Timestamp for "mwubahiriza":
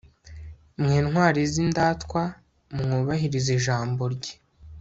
2.77-3.49